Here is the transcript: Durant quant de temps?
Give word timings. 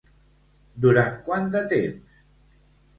Durant 0.87 1.21
quant 1.29 1.47
de 1.59 1.65
temps? 1.77 2.21